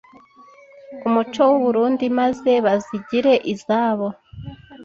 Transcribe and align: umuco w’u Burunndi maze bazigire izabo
umuco 1.07 1.41
w’u 1.49 1.59
Burunndi 1.63 2.05
maze 2.19 2.51
bazigire 2.65 3.33
izabo 3.53 4.07